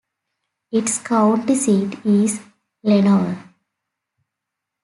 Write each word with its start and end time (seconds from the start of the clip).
Its 0.71 0.97
county 0.97 1.53
seat 1.53 2.03
is 2.03 2.39
Lenoir. 2.81 3.53